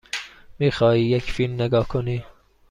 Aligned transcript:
می 0.59 0.71
خواهی 0.71 1.01
یک 1.01 1.31
فیلم 1.31 1.53
نگاه 1.53 1.87
کنی؟ 1.87 2.23